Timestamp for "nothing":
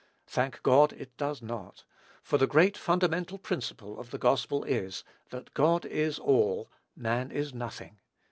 7.53-7.99